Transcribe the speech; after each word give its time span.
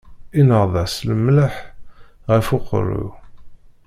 Inɣed-as 0.39 0.95
lemleḥ 1.07 1.55
ɣef 2.31 2.47
uqeṛṛu. 2.57 3.07